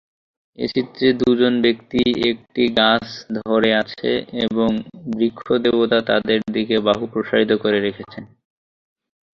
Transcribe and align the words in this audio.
এই 0.57 0.69
চিত্রে 0.75 1.07
দুজন 1.21 1.53
ব্যক্তি 1.61 1.99
একটি 2.31 2.63
গাছ 2.79 3.05
ধরে 3.39 3.69
আছে 3.81 4.11
এবং 4.45 4.69
বৃক্ষ 5.09 5.45
দেবতা 5.65 5.99
তাদের 6.09 6.39
দিকে 6.55 6.75
বাহু 6.87 7.03
প্রসারিত 7.13 7.51
করে 7.63 7.77
রেখেছেন। 7.79 8.23